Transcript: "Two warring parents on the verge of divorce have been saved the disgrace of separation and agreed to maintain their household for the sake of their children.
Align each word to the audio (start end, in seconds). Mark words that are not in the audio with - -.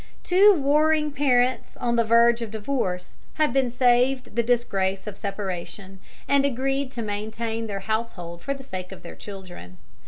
"Two 0.23 0.55
warring 0.55 1.11
parents 1.11 1.77
on 1.77 1.95
the 1.95 2.03
verge 2.03 2.41
of 2.41 2.49
divorce 2.49 3.11
have 3.35 3.53
been 3.53 3.69
saved 3.69 4.35
the 4.35 4.41
disgrace 4.41 5.05
of 5.05 5.15
separation 5.15 5.99
and 6.27 6.43
agreed 6.43 6.89
to 6.93 7.03
maintain 7.03 7.67
their 7.67 7.81
household 7.81 8.41
for 8.41 8.55
the 8.55 8.63
sake 8.63 8.91
of 8.91 9.03
their 9.03 9.15
children. 9.15 9.77